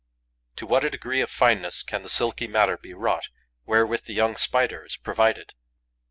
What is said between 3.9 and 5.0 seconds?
the young Spider is